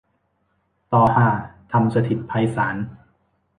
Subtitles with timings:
[0.91, 1.27] ตอฮา
[1.71, 2.75] ธรรมสถิตไพศาล